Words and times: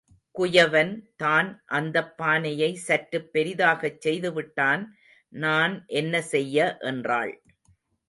குயவன் 0.35 0.93
தான் 1.15 1.49
அந்தப் 1.71 2.17
பானையை 2.17 2.75
சற்றுப் 2.87 3.29
பெரிதாகச் 3.33 4.01
செய்து 4.01 4.33
விட்டான் 4.33 4.83
நான் 5.37 5.75
என்ன 5.95 6.21
செய்ய 6.33 6.57
என்றாள். 6.83 7.33